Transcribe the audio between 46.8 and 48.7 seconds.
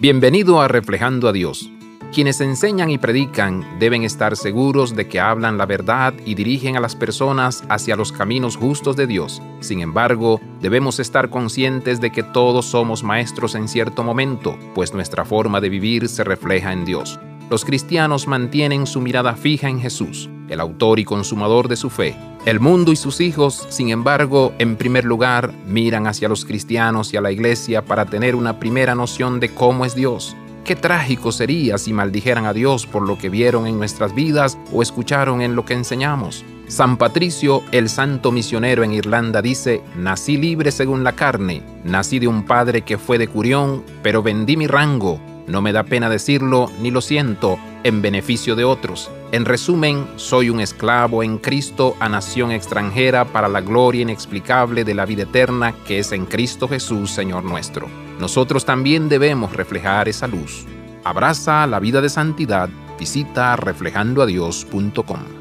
ni lo siento en beneficio de